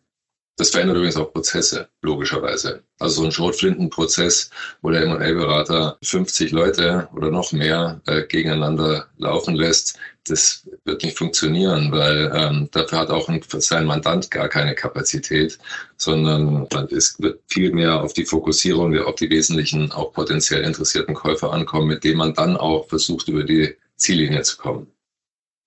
[0.57, 2.83] Das verändert übrigens auch Prozesse, logischerweise.
[2.99, 4.51] Also so ein Schrotflintenprozess,
[4.83, 11.19] wo der M&A-Berater 50 Leute oder noch mehr äh, gegeneinander laufen lässt, das wird nicht
[11.19, 15.59] funktionieren, weil ähm, dafür hat auch ein, sein Mandant gar keine Kapazität,
[15.97, 21.53] sondern es wird viel mehr auf die Fokussierung, auf die wesentlichen, auch potenziell interessierten Käufer
[21.53, 24.87] ankommen, mit denen man dann auch versucht, über die Ziellinie zu kommen.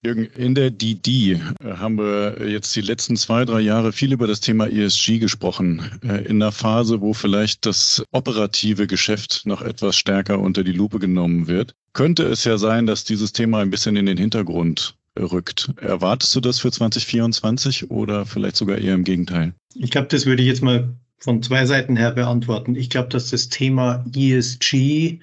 [0.05, 4.27] Jürgen, in der DD äh, haben wir jetzt die letzten zwei, drei Jahre viel über
[4.27, 5.81] das Thema ESG gesprochen.
[6.03, 10.99] Äh, in einer Phase, wo vielleicht das operative Geschäft noch etwas stärker unter die Lupe
[10.99, 15.71] genommen wird, könnte es ja sein, dass dieses Thema ein bisschen in den Hintergrund rückt.
[15.77, 19.53] Erwartest du das für 2024 oder vielleicht sogar eher im Gegenteil?
[19.73, 22.75] Ich glaube, das würde ich jetzt mal von zwei Seiten her beantworten.
[22.75, 25.19] Ich glaube, dass das Thema ESG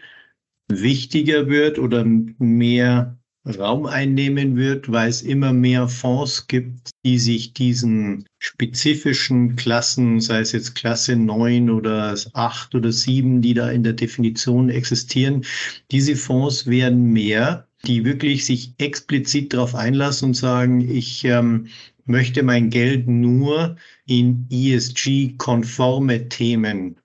[0.69, 7.53] wichtiger wird oder mehr Raum einnehmen wird, weil es immer mehr Fonds gibt, die sich
[7.55, 13.83] diesen spezifischen Klassen, sei es jetzt Klasse 9 oder 8 oder 7, die da in
[13.83, 15.45] der Definition existieren,
[15.91, 21.67] diese Fonds werden mehr, die wirklich sich explizit darauf einlassen und sagen, ich ähm,
[22.05, 23.77] möchte mein Geld nur
[24.07, 26.97] in ESG-konforme Themen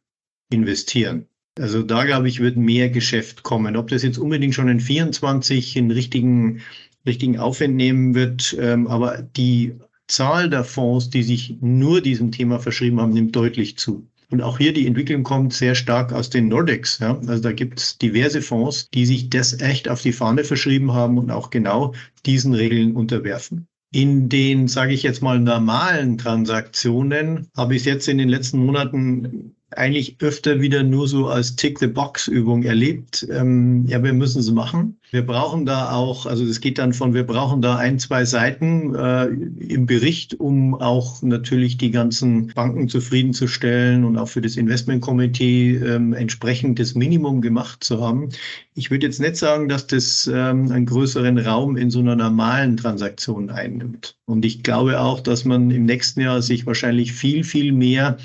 [0.50, 1.28] investieren.
[1.60, 3.76] Also da, glaube ich, wird mehr Geschäft kommen.
[3.78, 6.62] Ob das jetzt unbedingt schon in 24 in richtigen,
[7.06, 9.76] richtigen Aufwand nehmen wird, ähm, aber die
[10.08, 14.08] Zahl der Fonds, die sich nur diesem Thema verschrieben haben, nimmt deutlich zu.
[14.30, 17.00] Und auch hier die Entwicklung kommt sehr stark aus den Nordics.
[17.00, 17.20] Ja?
[17.28, 21.18] Also da gibt es diverse Fonds, die sich das echt auf die Fahne verschrieben haben
[21.18, 21.94] und auch genau
[22.26, 23.68] diesen Regeln unterwerfen.
[23.94, 28.66] In den, sage ich jetzt mal, normalen Transaktionen habe ich es jetzt in den letzten
[28.66, 33.28] Monaten eigentlich öfter wieder nur so als Tick-the-Box-Übung erlebt.
[33.30, 34.98] Ähm, ja, wir müssen es machen.
[35.12, 38.96] Wir brauchen da auch, also das geht dann von, wir brauchen da ein, zwei Seiten
[38.96, 45.78] äh, im Bericht, um auch natürlich die ganzen Banken zufriedenzustellen und auch für das Investmentkomitee
[45.78, 48.30] ähm, entsprechend das Minimum gemacht zu haben.
[48.74, 52.78] Ich würde jetzt nicht sagen, dass das ähm, einen größeren Raum in so einer normalen
[52.78, 54.18] Transaktion einnimmt.
[54.26, 58.18] Und ich glaube auch, dass man im nächsten Jahr sich wahrscheinlich viel, viel mehr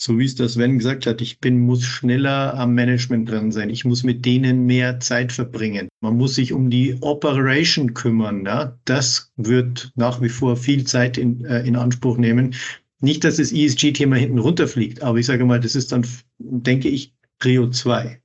[0.00, 3.68] so wie es das Sven gesagt hat, ich bin, muss schneller am Management dran sein.
[3.68, 5.88] Ich muss mit denen mehr Zeit verbringen.
[6.00, 8.46] Man muss sich um die Operation kümmern.
[8.46, 8.78] Ja?
[8.86, 12.54] Das wird nach wie vor viel Zeit in, äh, in Anspruch nehmen.
[13.00, 16.06] Nicht, dass das ESG-Thema hinten runterfliegt, aber ich sage mal, das ist dann,
[16.38, 18.22] denke ich, Prio 2.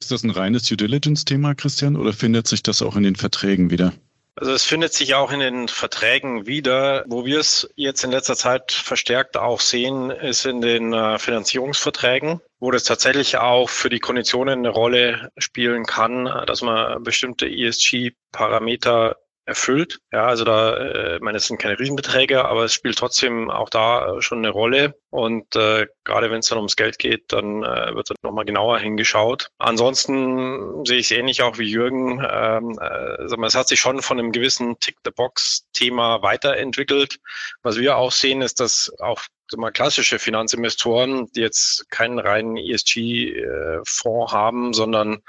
[0.00, 3.70] Ist das ein reines Due Diligence-Thema, Christian, oder findet sich das auch in den Verträgen
[3.70, 3.94] wieder?
[4.36, 7.04] Also es findet sich auch in den Verträgen wieder.
[7.06, 12.40] Wo wir es jetzt in letzter Zeit verstärkt auch sehen, ist in den äh, Finanzierungsverträgen,
[12.58, 19.16] wo das tatsächlich auch für die Konditionen eine Rolle spielen kann, dass man bestimmte ESG-Parameter
[19.46, 19.98] erfüllt.
[20.12, 23.68] Ja, also da, äh, ich meine, es sind keine Riesenbeträge, aber es spielt trotzdem auch
[23.68, 24.94] da schon eine Rolle.
[25.10, 28.78] Und äh, gerade wenn es dann ums Geld geht, dann äh, wird dann nochmal genauer
[28.78, 29.48] hingeschaut.
[29.58, 32.24] Ansonsten sehe ich es ähnlich auch wie Jürgen.
[32.28, 37.18] Ähm, äh, es hat sich schon von einem gewissen Tick-the-Box-Thema weiterentwickelt.
[37.62, 39.22] Was wir auch sehen, ist, dass auch
[39.56, 45.22] mal klassische Finanzinvestoren, die jetzt keinen reinen ESG-Fonds haben, sondern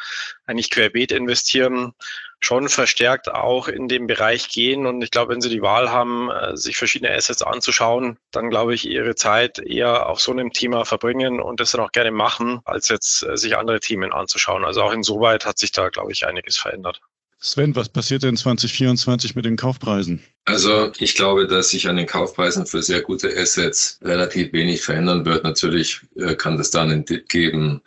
[0.45, 1.93] eigentlich querbeet investieren,
[2.39, 4.85] schon verstärkt auch in dem Bereich gehen.
[4.85, 8.73] Und ich glaube, wenn Sie die Wahl haben, äh, sich verschiedene Assets anzuschauen, dann glaube
[8.75, 12.61] ich, Ihre Zeit eher auf so einem Thema verbringen und das dann auch gerne machen,
[12.65, 14.63] als jetzt äh, sich andere Themen anzuschauen.
[14.63, 17.01] Also auch insoweit hat sich da, glaube ich, einiges verändert.
[17.39, 20.21] Sven, was passiert denn 2024 mit den Kaufpreisen?
[20.45, 25.25] Also ich glaube, dass sich an den Kaufpreisen für sehr gute Assets relativ wenig verändern
[25.25, 25.43] wird.
[25.43, 27.81] Natürlich äh, kann das dann einen Dip geben.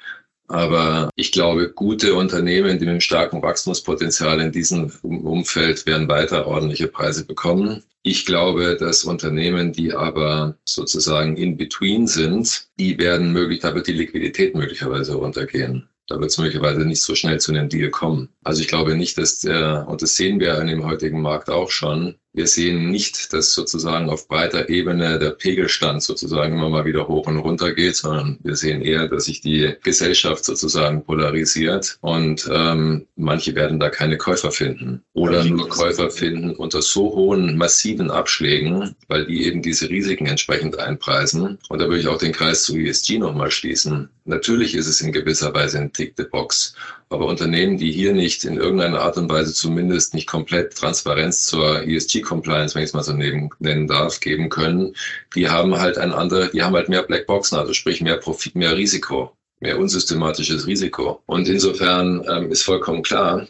[0.48, 6.46] Aber ich glaube, gute Unternehmen, die mit einem starken Wachstumspotenzial in diesem Umfeld werden weiter
[6.46, 7.82] ordentliche Preise bekommen.
[8.02, 13.88] Ich glaube, dass Unternehmen, die aber sozusagen in between sind, die werden möglich, da wird
[13.88, 18.30] die Liquidität möglicherweise runtergehen da wird es möglicherweise nicht so schnell zu einem Deal kommen.
[18.42, 21.70] Also ich glaube nicht, dass der, und das sehen wir an dem heutigen Markt auch
[21.70, 27.08] schon, wir sehen nicht, dass sozusagen auf breiter Ebene der Pegelstand sozusagen immer mal wieder
[27.08, 32.48] hoch und runter geht, sondern wir sehen eher, dass sich die Gesellschaft sozusagen polarisiert und
[32.52, 38.10] ähm, manche werden da keine Käufer finden oder nur Käufer finden unter so hohen massiven
[38.10, 41.58] Abschlägen, weil die eben diese Risiken entsprechend einpreisen.
[41.68, 44.10] Und da würde ich auch den Kreis zu ESG nochmal schließen.
[44.24, 46.74] Natürlich ist es in gewisser Weise ein Tick the Box.
[47.10, 51.82] Aber Unternehmen, die hier nicht in irgendeiner Art und Weise zumindest nicht komplett Transparenz zur
[51.82, 54.94] ESG-Compliance, wenn ich es mal so nennen darf, geben können,
[55.34, 58.76] die haben halt ein andere, die haben halt mehr Blackboxen, also sprich mehr Profit, mehr
[58.76, 61.22] Risiko mehr unsystematisches Risiko.
[61.26, 63.46] Und insofern ähm, ist vollkommen klar,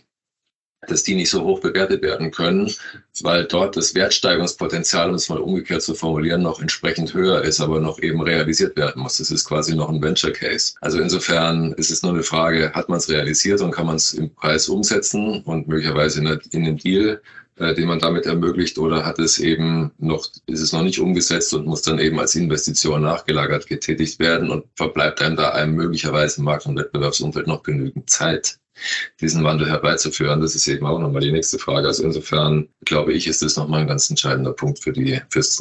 [0.87, 2.73] dass die nicht so hoch bewertet werden können,
[3.23, 7.81] weil dort das Wertsteigerungspotenzial, um es mal umgekehrt zu formulieren, noch entsprechend höher ist, aber
[7.81, 9.17] noch eben realisiert werden muss.
[9.17, 10.75] Das ist quasi noch ein Venture Case.
[10.81, 14.14] Also insofern ist es nur eine Frage, hat man es realisiert und kann man es
[14.14, 17.21] im Preis umsetzen und möglicherweise in, in einem Deal,
[17.57, 21.53] äh, den man damit ermöglicht, oder hat es eben noch, ist es noch nicht umgesetzt
[21.55, 26.38] und muss dann eben als Investition nachgelagert getätigt werden und verbleibt einem da einem möglicherweise
[26.38, 28.59] im Markt- und Wettbewerbsumfeld noch genügend Zeit
[29.21, 30.41] diesen Wandel herbeizuführen.
[30.41, 31.87] Das ist eben auch nochmal die nächste Frage.
[31.87, 35.21] Also insofern glaube ich, ist das nochmal ein ganz entscheidender Punkt für die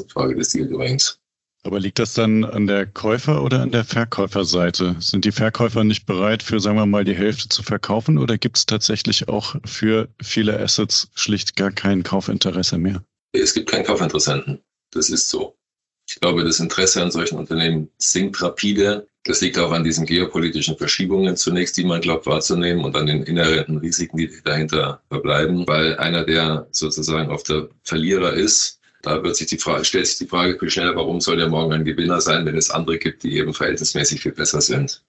[0.09, 1.19] Frage des Deal-Doings.
[1.63, 4.95] Aber liegt das dann an der Käufer- oder an der Verkäuferseite?
[4.99, 8.57] Sind die Verkäufer nicht bereit, für, sagen wir mal, die Hälfte zu verkaufen oder gibt
[8.57, 13.03] es tatsächlich auch für viele Assets schlicht gar kein Kaufinteresse mehr?
[13.33, 14.61] Es gibt keinen Kaufinteressenten.
[14.91, 15.57] Das ist so.
[16.09, 19.07] Ich glaube, das Interesse an solchen Unternehmen sinkt rapide.
[19.25, 23.23] Das liegt auch an diesen geopolitischen Verschiebungen zunächst, die man glaubt wahrzunehmen und an den
[23.23, 29.35] inhärenten Risiken, die dahinter verbleiben, weil einer, der sozusagen auf der Verlierer ist, da wird
[29.35, 32.21] sich die Frage, stellt sich die Frage viel schneller, warum soll der morgen ein Gewinner
[32.21, 35.03] sein, wenn es andere gibt, die eben verhältnismäßig viel besser sind.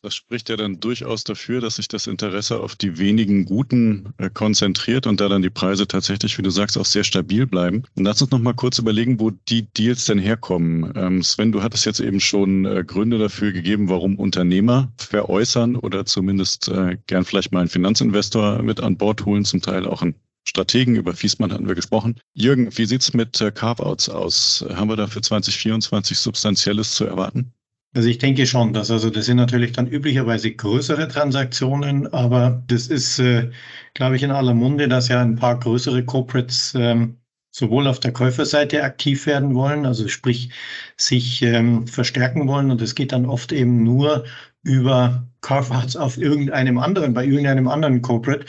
[0.00, 4.30] Das spricht ja dann durchaus dafür, dass sich das Interesse auf die wenigen Guten äh,
[4.30, 7.82] konzentriert und da dann die Preise tatsächlich, wie du sagst, auch sehr stabil bleiben.
[7.96, 10.92] Und lass uns noch mal kurz überlegen, wo die Deals denn herkommen.
[10.96, 16.06] Ähm, Sven, du hattest jetzt eben schon äh, Gründe dafür gegeben, warum Unternehmer veräußern oder
[16.06, 20.14] zumindest äh, gern vielleicht mal einen Finanzinvestor mit an Bord holen, zum Teil auch einen
[20.44, 22.16] Strategen, über Fiesmann hatten wir gesprochen.
[22.34, 24.64] Jürgen, wie sieht's mit äh, Carve-outs aus?
[24.74, 27.52] Haben wir da für 2024 Substanzielles zu erwarten?
[27.94, 32.86] Also ich denke schon, dass also das sind natürlich dann üblicherweise größere Transaktionen, aber das
[32.86, 33.50] ist, äh,
[33.92, 37.18] glaube ich, in aller Munde, dass ja ein paar größere Corporates ähm,
[37.50, 40.50] sowohl auf der Käuferseite aktiv werden wollen, also sprich
[40.96, 44.24] sich ähm, verstärken wollen und es geht dann oft eben nur
[44.62, 48.46] über Carve-outs auf irgendeinem anderen, bei irgendeinem anderen Corporate.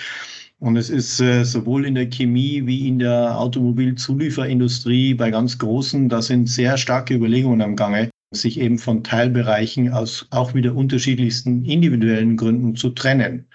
[0.60, 6.08] Und es ist äh, sowohl in der Chemie wie in der Automobilzulieferindustrie bei ganz großen,
[6.08, 11.66] da sind sehr starke Überlegungen am Gange, sich eben von Teilbereichen aus auch wieder unterschiedlichsten
[11.66, 13.48] individuellen Gründen zu trennen.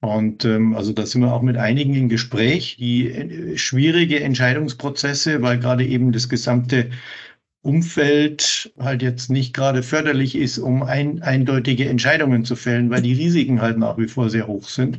[0.00, 5.42] Und ähm, also da sind wir auch mit einigen im Gespräch, die äh, schwierige Entscheidungsprozesse,
[5.42, 6.90] weil gerade eben das gesamte
[7.62, 13.12] Umfeld halt jetzt nicht gerade förderlich ist, um ein, eindeutige Entscheidungen zu fällen, weil die
[13.12, 14.96] Risiken halt nach wie vor sehr hoch sind.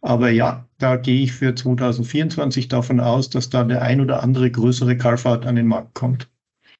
[0.00, 4.48] Aber ja, da gehe ich für 2024 davon aus, dass da der ein oder andere
[4.50, 6.28] größere Carve-out an den Markt kommt.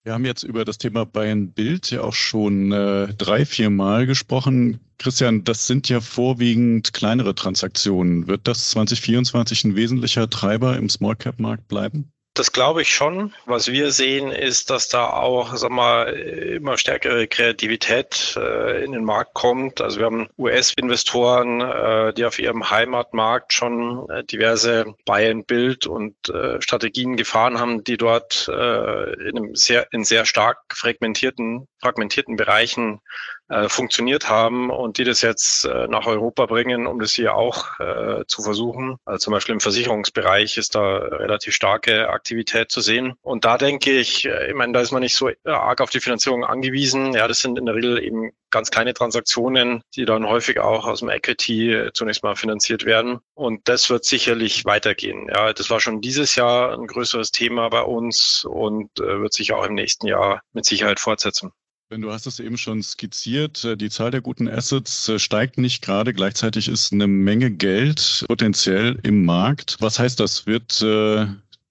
[0.04, 3.70] Wir haben jetzt über das Thema Buy and Build ja auch schon äh, drei, vier
[3.70, 4.80] Mal gesprochen.
[4.98, 8.26] Christian, das sind ja vorwiegend kleinere Transaktionen.
[8.26, 12.12] Wird das 2024 ein wesentlicher Treiber im Small Cap Markt bleiben?
[12.36, 13.32] Das glaube ich schon.
[13.46, 19.04] Was wir sehen, ist, dass da auch, sag mal, immer stärkere Kreativität äh, in den
[19.04, 19.80] Markt kommt.
[19.80, 26.60] Also wir haben US-Investoren, äh, die auf ihrem Heimatmarkt schon äh, diverse Buy-and-Build und äh,
[26.60, 33.00] Strategien gefahren haben, die dort äh, in sehr, in sehr stark fragmentierten, fragmentierten Bereichen
[33.48, 37.78] äh, funktioniert haben und die das jetzt äh, nach Europa bringen, um das hier auch
[37.78, 38.96] äh, zu versuchen.
[39.04, 43.14] Also zum Beispiel im Versicherungsbereich ist da relativ starke Aktivität zu sehen.
[43.22, 46.00] Und da denke ich, äh, ich meine, da ist man nicht so arg auf die
[46.00, 47.12] Finanzierung angewiesen.
[47.12, 51.00] Ja, das sind in der Regel eben ganz kleine Transaktionen, die dann häufig auch aus
[51.00, 53.18] dem Equity äh, zunächst mal finanziert werden.
[53.34, 55.28] Und das wird sicherlich weitergehen.
[55.28, 59.52] Ja, das war schon dieses Jahr ein größeres Thema bei uns und äh, wird sich
[59.52, 61.52] auch im nächsten Jahr mit Sicherheit fortsetzen.
[61.90, 63.64] Du hast es eben schon skizziert.
[63.64, 66.12] Äh, die Zahl der guten Assets äh, steigt nicht gerade.
[66.12, 69.76] Gleichzeitig ist eine Menge Geld potenziell im Markt.
[69.80, 70.46] Was heißt das?
[70.46, 71.26] Wird äh,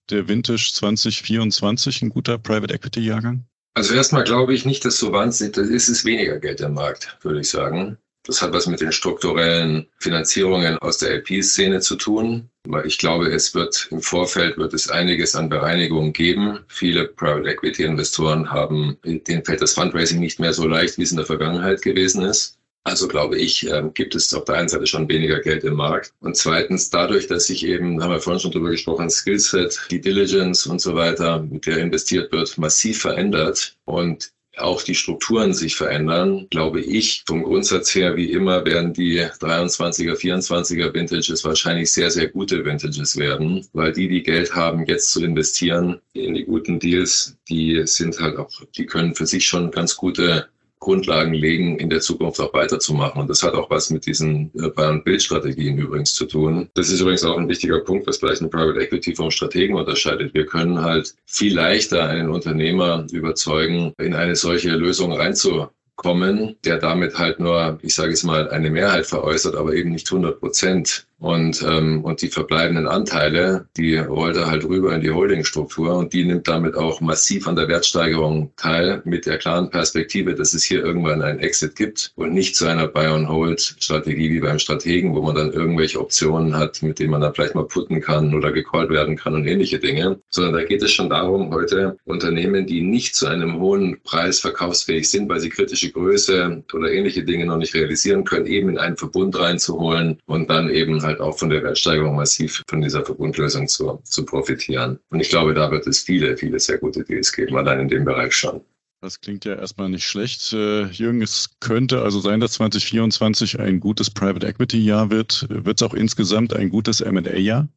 [0.09, 3.45] der Vintage 2024 ein guter Private Equity Jahrgang?
[3.75, 7.17] Also erstmal glaube ich nicht, dass so wahnsinnig, das ist es weniger Geld im Markt,
[7.21, 7.97] würde ich sagen.
[8.25, 12.49] Das hat was mit den strukturellen Finanzierungen aus der LP-Szene zu tun.
[12.65, 16.59] Weil ich glaube, es wird im Vorfeld wird es einiges an Bereinigungen geben.
[16.69, 21.11] Viele Private Equity Investoren haben, denen fällt das Fundraising nicht mehr so leicht, wie es
[21.11, 22.57] in der Vergangenheit gewesen ist.
[22.85, 26.13] Also glaube ich, äh, gibt es auf der einen Seite schon weniger Geld im Markt.
[26.19, 30.65] Und zweitens, dadurch, dass sich eben, haben wir vorhin schon drüber gesprochen, Skillset, die Diligence
[30.67, 36.47] und so weiter, mit der investiert wird, massiv verändert und auch die Strukturen sich verändern,
[36.49, 42.27] glaube ich, vom Grundsatz her, wie immer, werden die 23er, 24er Vintages wahrscheinlich sehr, sehr
[42.27, 47.35] gute Vintages werden, weil die, die Geld haben, jetzt zu investieren in die guten Deals,
[47.49, 50.47] die sind halt auch, die können für sich schon ganz gute
[50.83, 53.21] Grundlagen legen, in der Zukunft auch weiterzumachen.
[53.21, 56.69] Und das hat auch was mit diesen äh, Buy-and-Build-Strategien übrigens zu tun.
[56.73, 60.33] Das ist übrigens auch ein wichtiger Punkt, was vielleicht ein Private Equity vom Strategen unterscheidet.
[60.33, 66.79] Wir können halt viel leichter einen Unternehmer überzeugen, in eine solche Lösung reinzu kommen, der
[66.79, 71.07] damit halt nur, ich sage es mal, eine Mehrheit veräußert, aber eben nicht 100 Prozent.
[71.23, 76.11] Und, ähm, und die verbleibenden Anteile, die rollt er halt rüber in die Holdingstruktur und
[76.11, 80.65] die nimmt damit auch massiv an der Wertsteigerung teil, mit der klaren Perspektive, dass es
[80.65, 85.35] hier irgendwann einen Exit gibt und nicht zu einer Buy-on-Hold-Strategie wie beim Strategen, wo man
[85.35, 89.15] dann irgendwelche Optionen hat, mit denen man dann vielleicht mal putten kann oder gecallt werden
[89.15, 93.27] kann und ähnliche Dinge, sondern da geht es schon darum, heute Unternehmen, die nicht zu
[93.27, 98.25] einem hohen Preis verkaufsfähig sind, weil sie kritische Größe oder ähnliche Dinge noch nicht realisieren
[98.25, 102.15] können, eben in einen Verbund reinzuholen und dann eben halt halt auch von der Wertsteigerung
[102.15, 104.99] massiv von dieser Verbundlösung zu, zu profitieren.
[105.09, 108.05] Und ich glaube, da wird es viele, viele sehr gute Deals geben, allein in dem
[108.05, 108.61] Bereich schon.
[109.01, 110.53] Das klingt ja erstmal nicht schlecht.
[110.53, 115.45] Äh, Jürgen, es könnte also sein, dass 2024 ein gutes Private Equity Jahr wird.
[115.49, 117.67] Wird es auch insgesamt ein gutes M&A Jahr?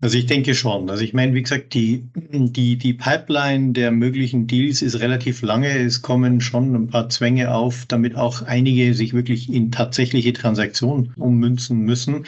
[0.00, 0.88] Also ich denke schon.
[0.88, 5.76] Also ich meine, wie gesagt, die, die, die Pipeline der möglichen Deals ist relativ lange.
[5.76, 11.12] Es kommen schon ein paar Zwänge auf, damit auch einige sich wirklich in tatsächliche Transaktionen
[11.16, 12.24] ummünzen müssen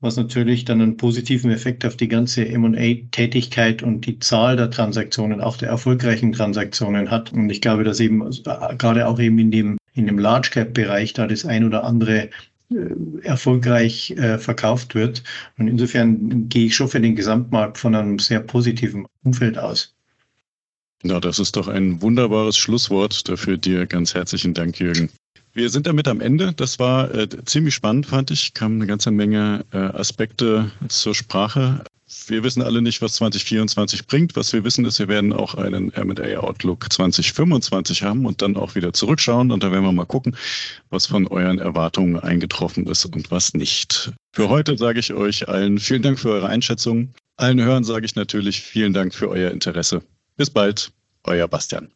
[0.00, 5.40] was natürlich dann einen positiven Effekt auf die ganze M&A-Tätigkeit und die Zahl der Transaktionen,
[5.40, 7.32] auch der erfolgreichen Transaktionen hat.
[7.32, 8.28] Und ich glaube, dass eben
[8.78, 12.28] gerade auch eben in dem, in dem Large Cap-Bereich da das ein oder andere
[12.70, 12.76] äh,
[13.22, 15.22] erfolgreich äh, verkauft wird.
[15.56, 19.94] Und insofern gehe ich schon für den Gesamtmarkt von einem sehr positiven Umfeld aus.
[21.02, 23.28] Na, das ist doch ein wunderbares Schlusswort.
[23.28, 25.10] Dafür dir ganz herzlichen Dank, Jürgen.
[25.56, 26.52] Wir sind damit am Ende.
[26.52, 28.52] Das war äh, ziemlich spannend, fand ich.
[28.52, 31.82] Kam eine ganze Menge äh, Aspekte zur Sprache.
[32.26, 34.36] Wir wissen alle nicht, was 2024 bringt.
[34.36, 38.74] Was wir wissen ist, wir werden auch einen M&A Outlook 2025 haben und dann auch
[38.74, 39.50] wieder zurückschauen.
[39.50, 40.36] Und da werden wir mal gucken,
[40.90, 44.12] was von euren Erwartungen eingetroffen ist und was nicht.
[44.34, 47.14] Für heute sage ich euch allen vielen Dank für eure Einschätzung.
[47.38, 50.02] Allen Hörern sage ich natürlich vielen Dank für euer Interesse.
[50.36, 50.92] Bis bald,
[51.24, 51.95] euer Bastian.